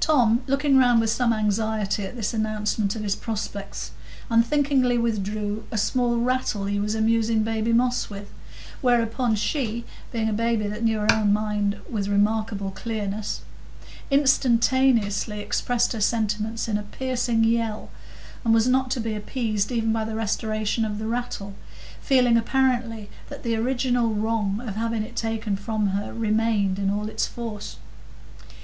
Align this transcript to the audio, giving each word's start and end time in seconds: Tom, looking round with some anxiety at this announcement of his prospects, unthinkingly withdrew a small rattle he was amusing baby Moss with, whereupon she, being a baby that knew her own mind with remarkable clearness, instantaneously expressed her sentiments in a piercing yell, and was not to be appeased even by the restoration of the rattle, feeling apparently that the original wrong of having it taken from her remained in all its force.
Tom, 0.00 0.42
looking 0.48 0.76
round 0.76 1.00
with 1.00 1.10
some 1.10 1.32
anxiety 1.32 2.04
at 2.04 2.16
this 2.16 2.34
announcement 2.34 2.96
of 2.96 3.04
his 3.04 3.14
prospects, 3.14 3.92
unthinkingly 4.28 4.98
withdrew 4.98 5.62
a 5.70 5.78
small 5.78 6.16
rattle 6.18 6.64
he 6.64 6.80
was 6.80 6.96
amusing 6.96 7.44
baby 7.44 7.72
Moss 7.72 8.10
with, 8.10 8.28
whereupon 8.80 9.36
she, 9.36 9.84
being 10.10 10.28
a 10.28 10.32
baby 10.32 10.66
that 10.66 10.82
knew 10.82 10.98
her 10.98 11.12
own 11.12 11.32
mind 11.32 11.78
with 11.88 12.08
remarkable 12.08 12.72
clearness, 12.72 13.42
instantaneously 14.10 15.38
expressed 15.38 15.92
her 15.92 16.00
sentiments 16.00 16.66
in 16.66 16.76
a 16.76 16.82
piercing 16.82 17.44
yell, 17.44 17.88
and 18.44 18.52
was 18.52 18.66
not 18.66 18.90
to 18.90 18.98
be 18.98 19.14
appeased 19.14 19.70
even 19.70 19.92
by 19.92 20.04
the 20.04 20.16
restoration 20.16 20.84
of 20.84 20.98
the 20.98 21.06
rattle, 21.06 21.54
feeling 22.00 22.36
apparently 22.36 23.08
that 23.28 23.44
the 23.44 23.54
original 23.54 24.12
wrong 24.12 24.60
of 24.66 24.74
having 24.74 25.04
it 25.04 25.14
taken 25.14 25.54
from 25.54 25.90
her 25.90 26.12
remained 26.12 26.80
in 26.80 26.90
all 26.90 27.08
its 27.08 27.28
force. 27.28 27.76